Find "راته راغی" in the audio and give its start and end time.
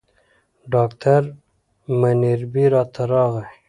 2.73-3.45